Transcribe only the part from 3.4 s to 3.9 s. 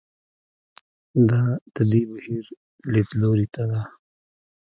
ته ده.